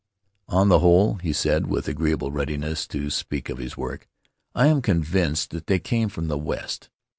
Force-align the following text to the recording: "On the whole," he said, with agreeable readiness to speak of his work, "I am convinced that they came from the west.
"On 0.47 0.69
the 0.69 0.79
whole," 0.79 1.17
he 1.17 1.31
said, 1.31 1.67
with 1.67 1.87
agreeable 1.87 2.31
readiness 2.31 2.87
to 2.87 3.11
speak 3.11 3.49
of 3.49 3.59
his 3.59 3.77
work, 3.77 4.07
"I 4.55 4.65
am 4.65 4.81
convinced 4.81 5.51
that 5.51 5.67
they 5.67 5.77
came 5.77 6.09
from 6.09 6.27
the 6.27 6.39
west. 6.39 6.89